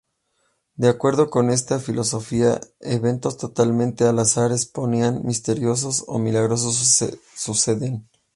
De 0.77 0.89
acuerdo 0.89 1.29
con 1.29 1.51
esta 1.51 1.77
filosofía, 1.77 2.59
eventos 2.79 3.37
totalmente 3.37 4.03
al 4.05 4.17
azar, 4.17 4.51
espontáneos, 4.51 5.23
misterioso, 5.23 5.91
o 6.07 6.17
milagrosos 6.17 7.13
suceden. 7.35 8.09